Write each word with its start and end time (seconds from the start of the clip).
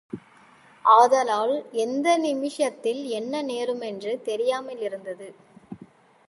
ஆதலால் 0.85 1.53
எந்த 1.71 2.17
நிமிஷத்தில் 2.17 3.03
என்ன 3.11 3.43
நேருமென்று 3.43 4.21
தெரியாமலிருந்தது. 4.25 5.29